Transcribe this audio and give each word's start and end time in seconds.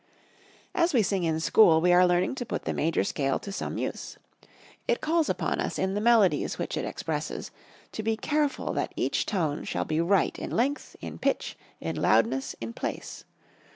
As 0.73 0.95
we 0.95 1.03
sing 1.03 1.25
in 1.25 1.39
school, 1.39 1.79
we 1.79 1.93
are 1.93 2.07
learning 2.07 2.33
to 2.33 2.43
put 2.43 2.63
the 2.65 2.73
major 2.73 3.03
scale 3.03 3.37
to 3.37 3.51
some 3.51 3.77
use. 3.77 4.17
It 4.87 4.99
calls 4.99 5.29
upon 5.29 5.59
us 5.61 5.77
in 5.77 5.93
the 5.93 6.01
melodies 6.01 6.57
which 6.57 6.75
it 6.75 6.85
expresses, 6.85 7.51
to 7.91 8.01
be 8.01 8.17
careful 8.17 8.73
that 8.73 8.93
each 8.95 9.27
tone 9.27 9.63
shall 9.63 9.85
be 9.85 10.01
right 10.01 10.39
in 10.39 10.49
length, 10.49 10.95
in 11.01 11.19
pitch, 11.19 11.55
in 11.79 11.95
loudness, 12.01 12.55
in 12.59 12.73
place. 12.73 13.25